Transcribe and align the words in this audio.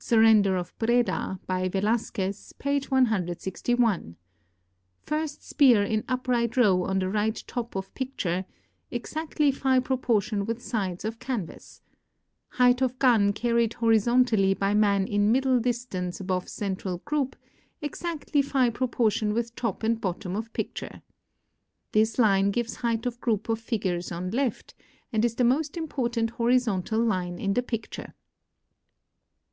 "Surrender 0.00 0.56
of 0.56 0.76
Breda," 0.80 1.38
by 1.46 1.68
Velazquez, 1.68 2.52
page 2.58 2.90
161 2.90 4.16
[Transcribers 5.06 5.06
Note: 5.06 5.06
Plate 5.06 5.22
XXXVI]. 5.22 5.22
First 5.22 5.48
spear 5.48 5.82
in 5.84 6.04
upright 6.08 6.56
row 6.56 6.82
on 6.82 6.98
the 6.98 7.08
right 7.08 7.40
top 7.46 7.76
of 7.76 7.94
picture, 7.94 8.46
exactly 8.90 9.52
Phi 9.52 9.78
proportion 9.78 10.44
with 10.44 10.60
sides 10.60 11.04
of 11.04 11.20
canvas. 11.20 11.82
Height 12.48 12.82
of 12.82 12.98
gun 12.98 13.32
carried 13.32 13.74
horizontally 13.74 14.54
by 14.54 14.74
man 14.74 15.06
in 15.06 15.30
middle 15.30 15.60
distance 15.60 16.18
above 16.18 16.48
central 16.48 16.98
group, 17.04 17.36
exactly 17.80 18.42
Phi 18.42 18.70
proportion 18.70 19.32
with 19.32 19.54
top 19.54 19.84
and 19.84 20.00
bottom 20.00 20.34
of 20.34 20.52
picture. 20.52 21.00
This 21.92 22.18
line 22.18 22.50
gives 22.50 22.74
height 22.74 23.06
of 23.06 23.20
group 23.20 23.48
of 23.48 23.60
figures 23.60 24.10
on 24.10 24.32
left, 24.32 24.74
and 25.12 25.24
is 25.24 25.36
the 25.36 25.44
most 25.44 25.76
important 25.76 26.30
horizontal 26.30 26.98
line 26.98 27.38
in 27.38 27.54
the 27.54 27.62
picture. 27.62 28.14